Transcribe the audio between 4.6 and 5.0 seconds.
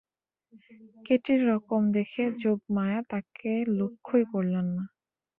না।